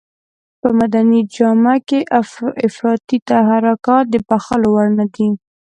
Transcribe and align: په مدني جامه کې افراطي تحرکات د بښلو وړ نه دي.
په 0.61 0.69
مدني 0.79 1.21
جامه 1.35 1.75
کې 1.87 1.99
افراطي 2.67 3.17
تحرکات 3.29 4.05
د 4.09 4.15
بښلو 4.27 4.67
وړ 4.71 4.87
نه 4.99 5.05
دي. 5.13 5.27